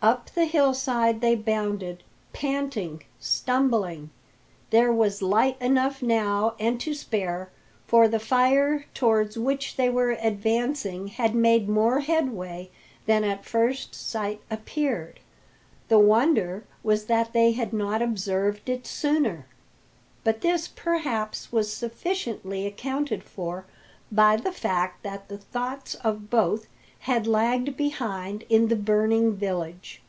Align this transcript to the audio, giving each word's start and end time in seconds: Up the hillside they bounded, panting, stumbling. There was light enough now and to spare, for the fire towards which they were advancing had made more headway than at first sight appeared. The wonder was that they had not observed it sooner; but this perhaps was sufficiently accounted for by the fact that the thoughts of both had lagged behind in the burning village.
Up 0.00 0.30
the 0.32 0.44
hillside 0.44 1.20
they 1.20 1.34
bounded, 1.34 2.04
panting, 2.32 3.02
stumbling. 3.18 4.10
There 4.70 4.92
was 4.92 5.22
light 5.22 5.60
enough 5.60 6.02
now 6.02 6.54
and 6.60 6.80
to 6.82 6.94
spare, 6.94 7.50
for 7.88 8.06
the 8.06 8.20
fire 8.20 8.86
towards 8.94 9.36
which 9.36 9.74
they 9.74 9.90
were 9.90 10.12
advancing 10.12 11.08
had 11.08 11.34
made 11.34 11.68
more 11.68 11.98
headway 11.98 12.70
than 13.06 13.24
at 13.24 13.44
first 13.44 13.92
sight 13.92 14.40
appeared. 14.52 15.18
The 15.88 15.98
wonder 15.98 16.64
was 16.84 17.06
that 17.06 17.32
they 17.32 17.50
had 17.50 17.72
not 17.72 18.00
observed 18.00 18.68
it 18.68 18.86
sooner; 18.86 19.46
but 20.22 20.42
this 20.42 20.68
perhaps 20.68 21.50
was 21.50 21.72
sufficiently 21.72 22.68
accounted 22.68 23.24
for 23.24 23.66
by 24.12 24.36
the 24.36 24.52
fact 24.52 25.02
that 25.02 25.26
the 25.28 25.38
thoughts 25.38 25.96
of 25.96 26.30
both 26.30 26.68
had 27.02 27.28
lagged 27.28 27.76
behind 27.76 28.42
in 28.48 28.66
the 28.66 28.74
burning 28.74 29.32
village. 29.32 30.02